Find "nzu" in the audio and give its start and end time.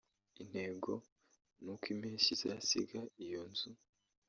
3.49-3.69